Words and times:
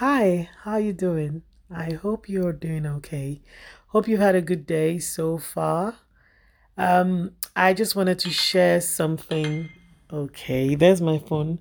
Hi, 0.00 0.48
how 0.62 0.78
you 0.78 0.94
doing? 0.94 1.42
I 1.70 1.92
hope 1.92 2.26
you're 2.26 2.54
doing 2.54 2.86
okay. 2.86 3.42
Hope 3.88 4.08
you've 4.08 4.18
had 4.18 4.34
a 4.34 4.40
good 4.40 4.64
day 4.64 4.98
so 4.98 5.36
far. 5.36 5.96
Um, 6.78 7.32
I 7.54 7.74
just 7.74 7.94
wanted 7.94 8.18
to 8.20 8.30
share 8.30 8.80
something. 8.80 9.68
Okay, 10.10 10.74
there's 10.74 11.02
my 11.02 11.18
phone. 11.18 11.60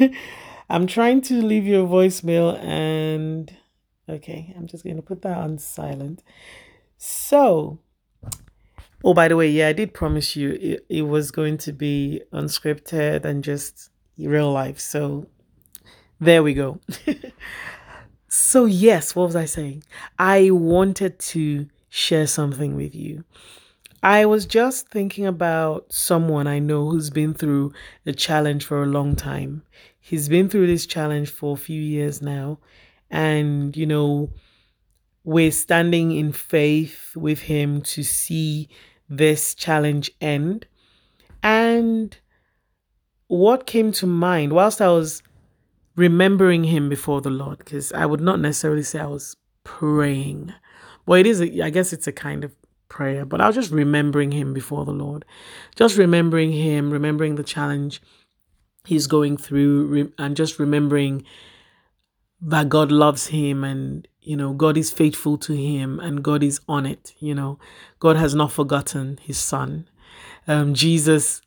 I'm 0.68 0.88
trying 0.88 1.20
to 1.20 1.34
leave 1.34 1.64
you 1.64 1.84
a 1.84 1.86
voicemail 1.86 2.58
and 2.58 3.56
okay, 4.08 4.52
I'm 4.56 4.66
just 4.66 4.82
going 4.82 4.96
to 4.96 5.02
put 5.02 5.22
that 5.22 5.38
on 5.38 5.58
silent. 5.58 6.24
So, 6.98 7.78
oh, 9.04 9.14
by 9.14 9.28
the 9.28 9.36
way, 9.36 9.48
yeah, 9.48 9.68
I 9.68 9.74
did 9.74 9.94
promise 9.94 10.34
you 10.34 10.58
it, 10.60 10.86
it 10.88 11.02
was 11.02 11.30
going 11.30 11.56
to 11.58 11.72
be 11.72 12.22
unscripted 12.32 13.24
and 13.24 13.44
just 13.44 13.90
real 14.18 14.50
life. 14.50 14.80
So, 14.80 15.28
there 16.20 16.42
we 16.42 16.54
go. 16.54 16.80
So, 18.32 18.64
yes, 18.64 19.16
what 19.16 19.26
was 19.26 19.34
I 19.34 19.44
saying? 19.44 19.82
I 20.16 20.52
wanted 20.52 21.18
to 21.18 21.66
share 21.88 22.28
something 22.28 22.76
with 22.76 22.94
you. 22.94 23.24
I 24.04 24.24
was 24.24 24.46
just 24.46 24.88
thinking 24.88 25.26
about 25.26 25.92
someone 25.92 26.46
I 26.46 26.60
know 26.60 26.88
who's 26.88 27.10
been 27.10 27.34
through 27.34 27.72
a 28.06 28.12
challenge 28.12 28.64
for 28.64 28.84
a 28.84 28.86
long 28.86 29.16
time. 29.16 29.64
He's 29.98 30.28
been 30.28 30.48
through 30.48 30.68
this 30.68 30.86
challenge 30.86 31.28
for 31.28 31.54
a 31.54 31.58
few 31.58 31.82
years 31.82 32.22
now. 32.22 32.60
And, 33.10 33.76
you 33.76 33.84
know, 33.84 34.30
we're 35.24 35.50
standing 35.50 36.12
in 36.12 36.32
faith 36.32 37.16
with 37.16 37.40
him 37.40 37.82
to 37.82 38.04
see 38.04 38.68
this 39.08 39.56
challenge 39.56 40.12
end. 40.20 40.66
And 41.42 42.16
what 43.26 43.66
came 43.66 43.90
to 43.92 44.06
mind 44.06 44.52
whilst 44.52 44.80
I 44.80 44.88
was 44.88 45.24
remembering 46.00 46.64
him 46.64 46.88
before 46.88 47.20
the 47.20 47.30
Lord 47.30 47.58
because 47.58 47.92
I 47.92 48.06
would 48.06 48.20
not 48.20 48.40
necessarily 48.40 48.82
say 48.82 48.98
I 48.98 49.06
was 49.06 49.36
praying. 49.64 50.52
Well, 51.06 51.20
it 51.20 51.26
is, 51.26 51.40
a, 51.40 51.62
I 51.62 51.70
guess 51.70 51.92
it's 51.92 52.06
a 52.06 52.12
kind 52.12 52.42
of 52.42 52.52
prayer, 52.88 53.24
but 53.26 53.40
I 53.40 53.46
was 53.46 53.54
just 53.54 53.70
remembering 53.70 54.32
him 54.32 54.54
before 54.54 54.84
the 54.86 54.92
Lord. 54.92 55.24
Just 55.76 55.98
remembering 55.98 56.52
him, 56.52 56.90
remembering 56.90 57.36
the 57.36 57.44
challenge 57.44 58.00
he's 58.86 59.06
going 59.06 59.36
through, 59.36 60.12
and 60.18 60.36
just 60.36 60.58
remembering 60.58 61.22
that 62.40 62.70
God 62.70 62.90
loves 62.90 63.26
him 63.26 63.62
and, 63.62 64.08
you 64.22 64.36
know, 64.36 64.54
God 64.54 64.78
is 64.78 64.90
faithful 64.90 65.36
to 65.38 65.54
him 65.54 66.00
and 66.00 66.24
God 66.24 66.42
is 66.42 66.60
on 66.66 66.86
it. 66.86 67.14
You 67.18 67.34
know, 67.34 67.58
God 67.98 68.16
has 68.16 68.34
not 68.34 68.50
forgotten 68.50 69.18
his 69.22 69.38
son. 69.38 69.86
Um, 70.48 70.72
Jesus 70.72 71.42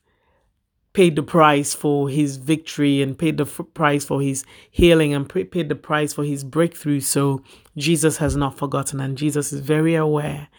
paid 0.93 1.15
the 1.15 1.23
price 1.23 1.73
for 1.73 2.07
his 2.07 2.37
victory 2.37 3.01
and 3.01 3.17
paid 3.17 3.37
the 3.37 3.45
f- 3.45 3.61
price 3.73 4.05
for 4.05 4.21
his 4.21 4.45
healing 4.69 5.13
and 5.13 5.27
p- 5.27 5.43
paid 5.43 5.67
the 5.67 5.75
price 5.75 6.13
for 6.13 6.23
his 6.23 6.43
breakthrough. 6.43 6.99
So 6.99 7.41
Jesus 7.75 8.17
has 8.17 8.35
not 8.35 8.57
forgotten 8.57 8.99
and 8.99 9.17
Jesus 9.17 9.51
is 9.51 9.59
very 9.59 9.95
aware 9.95 10.49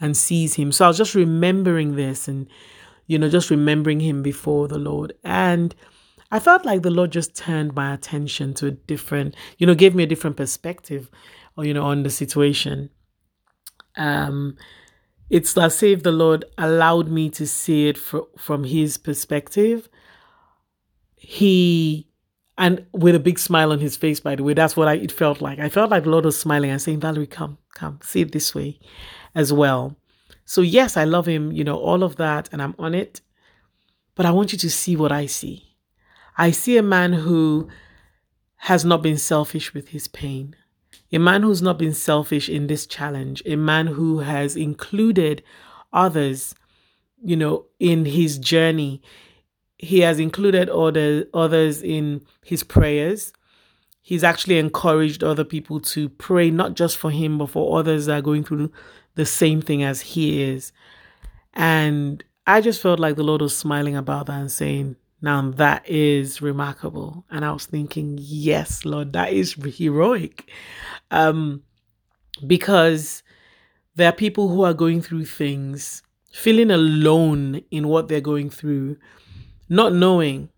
and 0.00 0.16
sees 0.16 0.54
him. 0.54 0.72
So 0.72 0.84
I 0.84 0.88
was 0.88 0.98
just 0.98 1.14
remembering 1.14 1.94
this 1.94 2.26
and, 2.26 2.48
you 3.06 3.18
know, 3.18 3.28
just 3.28 3.50
remembering 3.50 4.00
him 4.00 4.22
before 4.22 4.66
the 4.66 4.78
Lord. 4.78 5.12
And 5.22 5.74
I 6.32 6.40
felt 6.40 6.64
like 6.64 6.82
the 6.82 6.90
Lord 6.90 7.12
just 7.12 7.36
turned 7.36 7.74
my 7.74 7.94
attention 7.94 8.54
to 8.54 8.66
a 8.66 8.72
different, 8.72 9.36
you 9.58 9.66
know, 9.66 9.74
gave 9.76 9.94
me 9.94 10.02
a 10.02 10.08
different 10.08 10.36
perspective, 10.36 11.08
or, 11.56 11.64
you 11.64 11.72
know, 11.72 11.84
on 11.84 12.02
the 12.02 12.10
situation. 12.10 12.90
Um, 13.96 14.56
it's 15.34 15.58
as 15.58 15.82
if 15.82 16.04
the 16.04 16.12
Lord 16.12 16.44
allowed 16.56 17.08
me 17.08 17.28
to 17.30 17.44
see 17.44 17.88
it 17.88 17.98
fr- 17.98 18.30
from 18.38 18.62
His 18.62 18.96
perspective. 18.96 19.88
He, 21.16 22.08
and 22.56 22.86
with 22.92 23.16
a 23.16 23.18
big 23.18 23.40
smile 23.40 23.72
on 23.72 23.80
his 23.80 23.96
face, 23.96 24.20
by 24.20 24.36
the 24.36 24.44
way, 24.44 24.54
that's 24.54 24.76
what 24.76 24.86
I, 24.86 24.94
it 24.94 25.10
felt 25.10 25.40
like. 25.40 25.58
I 25.58 25.68
felt 25.68 25.90
like 25.90 26.04
the 26.04 26.10
Lord 26.10 26.24
was 26.24 26.38
smiling 26.38 26.70
and 26.70 26.80
saying, 26.80 27.00
Valerie, 27.00 27.26
come, 27.26 27.58
come, 27.74 27.98
see 28.00 28.20
it 28.20 28.30
this 28.30 28.54
way 28.54 28.78
as 29.34 29.52
well. 29.52 29.96
So, 30.44 30.60
yes, 30.60 30.96
I 30.96 31.02
love 31.02 31.26
Him, 31.26 31.50
you 31.50 31.64
know, 31.64 31.78
all 31.78 32.04
of 32.04 32.14
that, 32.16 32.48
and 32.52 32.62
I'm 32.62 32.76
on 32.78 32.94
it. 32.94 33.20
But 34.14 34.26
I 34.26 34.30
want 34.30 34.52
you 34.52 34.58
to 34.58 34.70
see 34.70 34.94
what 34.94 35.10
I 35.10 35.26
see. 35.26 35.74
I 36.38 36.52
see 36.52 36.76
a 36.76 36.82
man 36.82 37.12
who 37.12 37.68
has 38.56 38.84
not 38.84 39.02
been 39.02 39.18
selfish 39.18 39.74
with 39.74 39.88
his 39.88 40.06
pain 40.06 40.54
a 41.14 41.18
man 41.18 41.44
who's 41.44 41.62
not 41.62 41.78
been 41.78 41.94
selfish 41.94 42.48
in 42.48 42.66
this 42.66 42.86
challenge, 42.86 43.40
a 43.46 43.54
man 43.54 43.86
who 43.86 44.18
has 44.18 44.56
included 44.56 45.44
others, 45.92 46.56
you 47.22 47.36
know, 47.36 47.66
in 47.78 48.04
his 48.04 48.36
journey. 48.36 49.00
He 49.78 50.00
has 50.00 50.18
included 50.18 50.68
other, 50.68 51.26
others 51.32 51.82
in 51.82 52.26
his 52.44 52.64
prayers. 52.64 53.32
He's 54.02 54.24
actually 54.24 54.58
encouraged 54.58 55.22
other 55.22 55.44
people 55.44 55.78
to 55.80 56.08
pray, 56.08 56.50
not 56.50 56.74
just 56.74 56.96
for 56.96 57.12
him, 57.12 57.38
but 57.38 57.50
for 57.50 57.78
others 57.78 58.06
that 58.06 58.18
are 58.18 58.22
going 58.22 58.42
through 58.42 58.72
the 59.14 59.24
same 59.24 59.62
thing 59.62 59.84
as 59.84 60.00
he 60.00 60.42
is. 60.42 60.72
And 61.52 62.24
I 62.44 62.60
just 62.60 62.82
felt 62.82 62.98
like 62.98 63.14
the 63.14 63.22
Lord 63.22 63.40
was 63.40 63.56
smiling 63.56 63.94
about 63.94 64.26
that 64.26 64.40
and 64.40 64.50
saying, 64.50 64.96
now 65.24 65.50
that 65.52 65.88
is 65.88 66.42
remarkable. 66.42 67.24
And 67.30 67.44
I 67.44 67.52
was 67.52 67.66
thinking, 67.66 68.18
yes, 68.20 68.84
Lord, 68.84 69.14
that 69.14 69.32
is 69.32 69.54
heroic. 69.78 70.50
Um, 71.10 71.62
because 72.46 73.22
there 73.94 74.08
are 74.08 74.12
people 74.12 74.48
who 74.48 74.62
are 74.62 74.74
going 74.74 75.00
through 75.00 75.24
things, 75.24 76.02
feeling 76.32 76.70
alone 76.70 77.62
in 77.70 77.88
what 77.88 78.08
they're 78.08 78.20
going 78.20 78.50
through, 78.50 78.98
not 79.68 79.94
knowing 79.94 80.50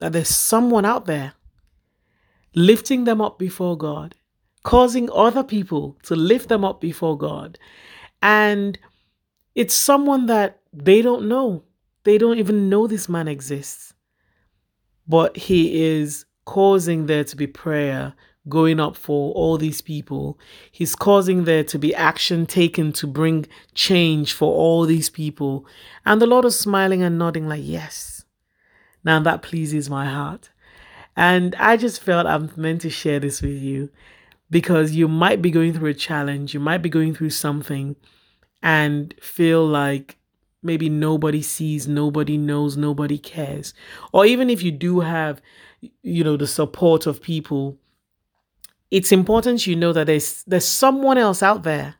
that 0.00 0.12
there's 0.12 0.28
someone 0.28 0.84
out 0.84 1.06
there 1.06 1.34
lifting 2.54 3.04
them 3.04 3.20
up 3.20 3.38
before 3.38 3.76
God, 3.76 4.16
causing 4.64 5.08
other 5.12 5.44
people 5.44 5.96
to 6.02 6.16
lift 6.16 6.48
them 6.48 6.64
up 6.64 6.80
before 6.80 7.16
God. 7.16 7.58
And 8.20 8.78
it's 9.54 9.74
someone 9.74 10.26
that 10.26 10.60
they 10.72 11.02
don't 11.02 11.28
know. 11.28 11.62
They 12.04 12.18
don't 12.18 12.38
even 12.38 12.68
know 12.68 12.86
this 12.86 13.08
man 13.08 13.28
exists. 13.28 13.94
But 15.06 15.36
he 15.36 15.82
is 15.82 16.24
causing 16.44 17.06
there 17.06 17.24
to 17.24 17.36
be 17.36 17.46
prayer 17.46 18.14
going 18.48 18.80
up 18.80 18.96
for 18.96 19.32
all 19.34 19.56
these 19.56 19.80
people. 19.80 20.38
He's 20.70 20.94
causing 20.94 21.44
there 21.44 21.64
to 21.64 21.78
be 21.78 21.94
action 21.94 22.46
taken 22.46 22.92
to 22.94 23.06
bring 23.06 23.46
change 23.74 24.32
for 24.32 24.52
all 24.52 24.84
these 24.84 25.10
people. 25.10 25.66
And 26.04 26.20
the 26.20 26.26
Lord 26.26 26.44
is 26.44 26.58
smiling 26.58 27.02
and 27.02 27.18
nodding, 27.18 27.48
like, 27.48 27.62
yes. 27.62 28.24
Now 29.04 29.20
that 29.20 29.42
pleases 29.42 29.88
my 29.88 30.06
heart. 30.06 30.50
And 31.16 31.54
I 31.56 31.76
just 31.76 32.00
felt 32.00 32.26
I'm 32.26 32.50
meant 32.56 32.80
to 32.82 32.90
share 32.90 33.20
this 33.20 33.42
with 33.42 33.60
you 33.60 33.90
because 34.50 34.92
you 34.92 35.08
might 35.08 35.42
be 35.42 35.50
going 35.50 35.72
through 35.72 35.90
a 35.90 35.94
challenge, 35.94 36.54
you 36.54 36.60
might 36.60 36.82
be 36.82 36.88
going 36.88 37.14
through 37.14 37.30
something 37.30 37.96
and 38.62 39.14
feel 39.20 39.66
like 39.66 40.16
maybe 40.62 40.88
nobody 40.88 41.42
sees, 41.42 41.88
nobody 41.88 42.36
knows, 42.36 42.76
nobody 42.76 43.18
cares. 43.18 43.74
Or 44.12 44.24
even 44.26 44.50
if 44.50 44.62
you 44.62 44.70
do 44.70 45.00
have, 45.00 45.40
you 46.02 46.24
know, 46.24 46.36
the 46.36 46.46
support 46.46 47.06
of 47.06 47.22
people, 47.22 47.78
it's 48.90 49.10
important 49.10 49.66
you 49.66 49.74
know 49.74 49.92
that 49.94 50.06
there's 50.06 50.44
there's 50.44 50.66
someone 50.66 51.16
else 51.16 51.42
out 51.42 51.62
there 51.62 51.94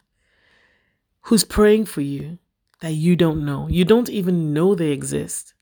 who's 1.23 1.45
praying 1.45 1.87
for 1.87 2.03
you 2.03 2.39
that 2.81 2.93
you 2.93 3.17
don't 3.17 3.45
know. 3.45 3.69
You 3.69 3.85
don't 3.85 4.11
even 4.11 4.53
know 4.53 4.75
they 4.75 4.91
exist. 4.91 5.55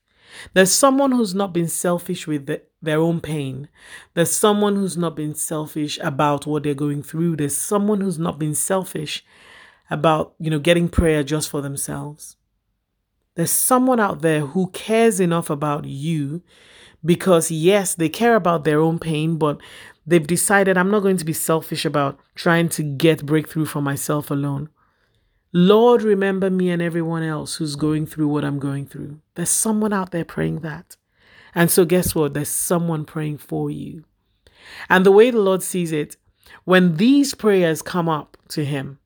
There's 0.53 0.71
someone 0.71 1.11
who's 1.11 1.35
not 1.35 1.53
been 1.53 1.67
selfish 1.67 2.25
with 2.25 2.47
the, 2.47 2.61
their 2.81 2.99
own 2.99 3.21
pain. 3.21 3.67
There's 4.13 4.31
someone 4.31 4.75
who's 4.75 4.97
not 4.97 5.15
been 5.15 5.35
selfish 5.35 5.99
about 6.01 6.47
what 6.47 6.63
they're 6.63 6.73
going 6.73 7.03
through. 7.03 7.35
There's 7.35 7.55
someone 7.55 8.01
who's 8.01 8.17
not 8.17 8.39
been 8.39 8.55
selfish 8.55 9.23
about, 9.89 10.33
you 10.39 10.49
know, 10.49 10.59
getting 10.59 10.89
prayer 10.89 11.23
just 11.23 11.49
for 11.49 11.61
themselves. 11.61 12.37
There's 13.35 13.51
someone 13.51 13.99
out 13.99 14.21
there 14.21 14.41
who 14.41 14.67
cares 14.71 15.19
enough 15.19 15.49
about 15.49 15.85
you 15.85 16.41
because, 17.03 17.49
yes, 17.49 17.95
they 17.95 18.09
care 18.09 18.35
about 18.35 18.63
their 18.63 18.79
own 18.79 18.99
pain, 18.99 19.37
but 19.37 19.59
they've 20.05 20.25
decided 20.25 20.77
I'm 20.77 20.91
not 20.91 21.01
going 21.01 21.17
to 21.17 21.25
be 21.25 21.33
selfish 21.33 21.85
about 21.85 22.19
trying 22.35 22.69
to 22.69 22.83
get 22.83 23.25
breakthrough 23.25 23.65
for 23.65 23.81
myself 23.81 24.29
alone. 24.29 24.69
Lord, 25.53 26.01
remember 26.01 26.49
me 26.49 26.69
and 26.69 26.81
everyone 26.81 27.23
else 27.23 27.55
who's 27.55 27.75
going 27.75 28.05
through 28.05 28.29
what 28.29 28.45
I'm 28.45 28.59
going 28.59 28.85
through. 28.85 29.19
There's 29.35 29.49
someone 29.49 29.91
out 29.91 30.11
there 30.11 30.23
praying 30.25 30.59
that. 30.59 30.95
And 31.53 31.69
so, 31.69 31.83
guess 31.83 32.15
what? 32.15 32.33
There's 32.33 32.49
someone 32.49 33.03
praying 33.03 33.39
for 33.39 33.69
you. 33.69 34.05
And 34.89 35.05
the 35.05 35.11
way 35.11 35.31
the 35.31 35.41
Lord 35.41 35.61
sees 35.61 35.91
it, 35.91 36.15
when 36.63 36.95
these 36.95 37.35
prayers 37.35 37.81
come 37.81 38.07
up 38.07 38.37
to 38.49 38.63
Him, 38.63 38.99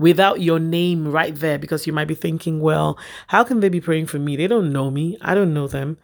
without 0.00 0.40
your 0.40 0.58
name 0.58 1.06
right 1.06 1.34
there 1.34 1.58
because 1.58 1.86
you 1.86 1.92
might 1.92 2.08
be 2.08 2.14
thinking, 2.14 2.60
well, 2.60 2.98
how 3.26 3.44
can 3.44 3.60
they 3.60 3.68
be 3.68 3.82
praying 3.82 4.06
for 4.06 4.18
me? 4.18 4.34
They 4.34 4.46
don't 4.46 4.72
know 4.72 4.90
me. 4.90 5.18
I 5.20 5.34
don't 5.34 5.52
know 5.52 5.68
them. 5.68 5.98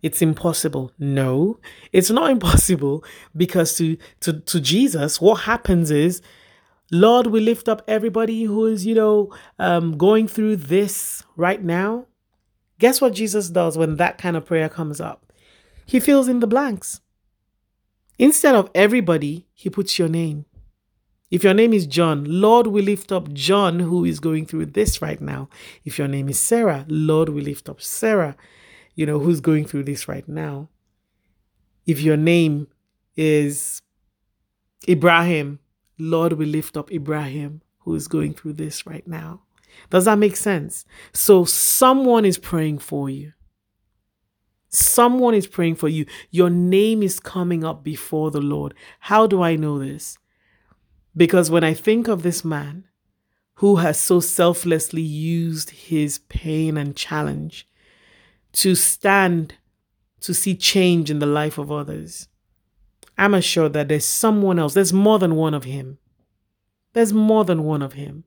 It's 0.00 0.22
impossible. 0.22 0.92
No, 0.98 1.58
it's 1.92 2.10
not 2.10 2.30
impossible 2.36 3.04
because 3.36 3.76
to, 3.78 3.96
to, 4.20 4.40
to 4.40 4.60
Jesus, 4.60 5.20
what 5.20 5.42
happens 5.42 5.90
is, 5.90 6.22
Lord, 6.92 7.26
we 7.26 7.40
lift 7.40 7.68
up 7.68 7.82
everybody 7.88 8.44
who 8.44 8.66
is, 8.66 8.86
you 8.86 8.94
know, 8.94 9.34
um, 9.58 9.98
going 9.98 10.28
through 10.28 10.56
this 10.56 11.24
right 11.36 11.62
now. 11.62 12.06
Guess 12.78 13.00
what 13.00 13.12
Jesus 13.12 13.50
does 13.50 13.76
when 13.76 13.96
that 13.96 14.18
kind 14.18 14.36
of 14.36 14.44
prayer 14.44 14.68
comes 14.68 15.00
up? 15.00 15.32
He 15.84 15.98
fills 15.98 16.28
in 16.28 16.38
the 16.40 16.46
blanks. 16.46 17.00
Instead 18.18 18.54
of 18.54 18.70
everybody, 18.72 19.48
he 19.52 19.68
puts 19.68 19.98
your 19.98 20.08
name. 20.08 20.44
If 21.32 21.44
your 21.44 21.54
name 21.54 21.72
is 21.72 21.86
John, 21.86 22.26
Lord, 22.28 22.66
we 22.66 22.82
lift 22.82 23.10
up 23.10 23.32
John 23.32 23.80
who 23.80 24.04
is 24.04 24.20
going 24.20 24.44
through 24.44 24.66
this 24.66 25.00
right 25.00 25.18
now. 25.18 25.48
If 25.82 25.98
your 25.98 26.06
name 26.06 26.28
is 26.28 26.38
Sarah, 26.38 26.84
Lord, 26.88 27.30
we 27.30 27.40
lift 27.40 27.70
up 27.70 27.80
Sarah, 27.80 28.36
you 28.94 29.06
know, 29.06 29.18
who's 29.18 29.40
going 29.40 29.64
through 29.64 29.84
this 29.84 30.06
right 30.06 30.28
now. 30.28 30.68
If 31.86 32.02
your 32.02 32.18
name 32.18 32.68
is 33.16 33.80
Ibrahim, 34.86 35.58
Lord, 35.98 36.34
we 36.34 36.44
lift 36.44 36.76
up 36.76 36.92
Ibrahim 36.92 37.62
who 37.78 37.94
is 37.94 38.08
going 38.08 38.34
through 38.34 38.52
this 38.52 38.86
right 38.86 39.08
now. 39.08 39.40
Does 39.88 40.04
that 40.04 40.18
make 40.18 40.36
sense? 40.36 40.84
So 41.14 41.46
someone 41.46 42.26
is 42.26 42.36
praying 42.36 42.80
for 42.80 43.08
you. 43.08 43.32
Someone 44.68 45.34
is 45.34 45.46
praying 45.46 45.76
for 45.76 45.88
you. 45.88 46.04
Your 46.30 46.50
name 46.50 47.02
is 47.02 47.18
coming 47.18 47.64
up 47.64 47.82
before 47.82 48.30
the 48.30 48.42
Lord. 48.42 48.74
How 49.00 49.26
do 49.26 49.42
I 49.42 49.56
know 49.56 49.78
this? 49.78 50.18
Because 51.16 51.50
when 51.50 51.64
I 51.64 51.74
think 51.74 52.08
of 52.08 52.22
this 52.22 52.44
man 52.44 52.84
who 53.56 53.76
has 53.76 54.00
so 54.00 54.20
selflessly 54.20 55.02
used 55.02 55.70
his 55.70 56.18
pain 56.28 56.76
and 56.76 56.96
challenge 56.96 57.68
to 58.52 58.74
stand 58.74 59.54
to 60.20 60.32
see 60.32 60.54
change 60.54 61.10
in 61.10 61.18
the 61.18 61.26
life 61.26 61.58
of 61.58 61.70
others, 61.70 62.28
I'm 63.18 63.34
assured 63.34 63.72
that 63.74 63.88
there's 63.88 64.06
someone 64.06 64.58
else, 64.58 64.74
there's 64.74 64.92
more 64.92 65.18
than 65.18 65.36
one 65.36 65.54
of 65.54 65.64
him. 65.64 65.98
There's 66.94 67.12
more 67.12 67.44
than 67.44 67.64
one 67.64 67.82
of 67.82 67.94
him 67.94 68.24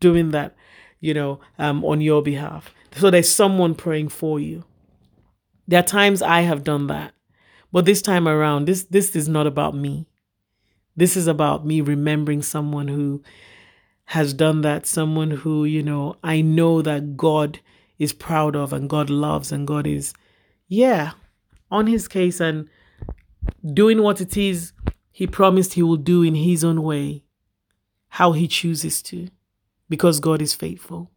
doing 0.00 0.30
that, 0.30 0.56
you 1.00 1.14
know, 1.14 1.40
um, 1.58 1.84
on 1.84 2.00
your 2.00 2.22
behalf. 2.22 2.74
So 2.96 3.10
there's 3.10 3.28
someone 3.28 3.74
praying 3.74 4.08
for 4.08 4.40
you. 4.40 4.64
There 5.68 5.78
are 5.78 5.84
times 5.86 6.22
I 6.22 6.40
have 6.40 6.64
done 6.64 6.88
that. 6.88 7.12
But 7.72 7.84
this 7.84 8.02
time 8.02 8.26
around, 8.26 8.66
this 8.66 8.84
this 8.84 9.14
is 9.14 9.28
not 9.28 9.46
about 9.46 9.76
me. 9.76 10.08
This 11.00 11.16
is 11.16 11.26
about 11.26 11.64
me 11.64 11.80
remembering 11.80 12.42
someone 12.42 12.88
who 12.88 13.22
has 14.04 14.34
done 14.34 14.60
that, 14.60 14.86
someone 14.86 15.30
who, 15.30 15.64
you 15.64 15.82
know, 15.82 16.16
I 16.22 16.42
know 16.42 16.82
that 16.82 17.16
God 17.16 17.60
is 17.98 18.12
proud 18.12 18.54
of 18.54 18.74
and 18.74 18.86
God 18.86 19.08
loves 19.08 19.50
and 19.50 19.66
God 19.66 19.86
is, 19.86 20.12
yeah, 20.68 21.12
on 21.70 21.86
his 21.86 22.06
case 22.06 22.38
and 22.38 22.68
doing 23.72 24.02
what 24.02 24.20
it 24.20 24.36
is 24.36 24.74
he 25.10 25.26
promised 25.26 25.72
he 25.72 25.82
will 25.82 25.96
do 25.96 26.22
in 26.22 26.34
his 26.34 26.62
own 26.62 26.82
way, 26.82 27.24
how 28.10 28.32
he 28.32 28.46
chooses 28.46 29.00
to, 29.04 29.28
because 29.88 30.20
God 30.20 30.42
is 30.42 30.52
faithful. 30.52 31.10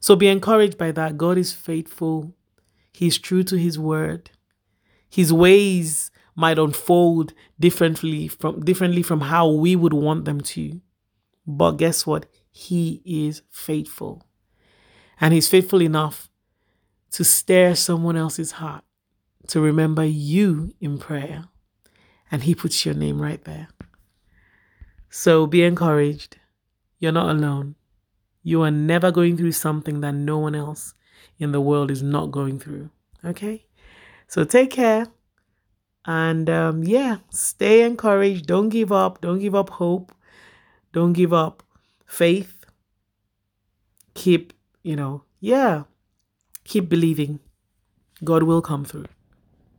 So 0.00 0.16
be 0.16 0.26
encouraged 0.26 0.78
by 0.78 0.90
that. 0.90 1.16
God 1.16 1.38
is 1.38 1.52
faithful, 1.52 2.34
He's 2.92 3.18
true 3.18 3.44
to 3.44 3.56
His 3.56 3.78
word. 3.78 4.32
His 5.08 5.32
ways 5.32 6.10
might 6.34 6.58
unfold 6.58 7.32
differently 7.58 8.28
from 8.28 8.64
differently 8.64 9.02
from 9.02 9.22
how 9.22 9.48
we 9.48 9.76
would 9.76 9.92
want 9.92 10.24
them 10.24 10.40
to. 10.40 10.80
But 11.46 11.72
guess 11.72 12.06
what? 12.06 12.26
He 12.50 13.02
is 13.04 13.42
faithful. 13.50 14.26
And 15.20 15.32
he's 15.32 15.48
faithful 15.48 15.82
enough 15.82 16.28
to 17.12 17.24
stir 17.24 17.74
someone 17.74 18.16
else's 18.16 18.52
heart 18.52 18.84
to 19.48 19.60
remember 19.60 20.04
you 20.04 20.74
in 20.80 20.98
prayer. 20.98 21.44
And 22.30 22.42
he 22.42 22.54
puts 22.54 22.84
your 22.84 22.94
name 22.94 23.20
right 23.20 23.42
there. 23.44 23.68
So 25.10 25.46
be 25.46 25.62
encouraged. 25.62 26.38
You're 26.98 27.12
not 27.12 27.30
alone. 27.30 27.76
You 28.42 28.62
are 28.62 28.70
never 28.70 29.10
going 29.10 29.36
through 29.36 29.52
something 29.52 30.00
that 30.00 30.12
no 30.12 30.38
one 30.38 30.54
else 30.54 30.94
in 31.38 31.52
the 31.52 31.60
world 31.60 31.90
is 31.90 32.02
not 32.02 32.30
going 32.30 32.58
through. 32.58 32.90
Okay? 33.24 33.66
So 34.26 34.44
take 34.44 34.70
care. 34.70 35.06
And 36.06 36.50
um, 36.50 36.84
yeah, 36.84 37.18
stay 37.30 37.82
encouraged. 37.82 38.46
Don't 38.46 38.68
give 38.68 38.92
up. 38.92 39.20
Don't 39.20 39.38
give 39.38 39.54
up 39.54 39.70
hope. 39.70 40.12
Don't 40.92 41.12
give 41.12 41.32
up 41.32 41.62
faith. 42.06 42.64
Keep, 44.14 44.52
you 44.82 44.96
know, 44.96 45.22
yeah, 45.40 45.84
keep 46.64 46.88
believing. 46.88 47.40
God 48.22 48.44
will 48.44 48.62
come 48.62 48.84
through. 48.84 49.06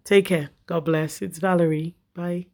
Take 0.04 0.26
care. 0.26 0.50
God 0.66 0.86
bless. 0.86 1.22
It's 1.22 1.40
Valerie. 1.40 1.96
Bye. 2.14 2.48